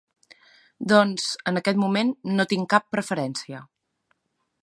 Doncs, 0.93 1.25
en 1.51 1.59
aquest 1.61 1.81
moment, 1.83 2.09
no 2.39 2.47
tinc 2.55 2.67
cap 2.73 2.89
preferència. 2.97 3.61